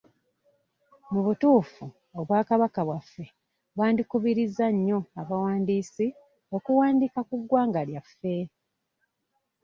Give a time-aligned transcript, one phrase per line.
[1.11, 1.85] Mu butuufu
[2.19, 3.25] obwakabaka bwaffe
[3.75, 6.07] bwandikubirizza nnyo abawandiisi
[6.55, 8.35] okuwandiika ku ggwanga lyaffe.